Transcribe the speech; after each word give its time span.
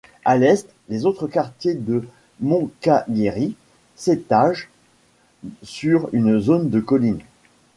À 0.25 0.35
l'est, 0.35 0.67
les 0.89 1.05
autres 1.05 1.27
quartiers 1.27 1.75
de 1.75 2.07
Moncalieri 2.39 3.55
s'étagent 3.95 4.67
sur 5.61 6.09
une 6.11 6.39
zone 6.39 6.71
de 6.71 6.79
collines. 6.79 7.21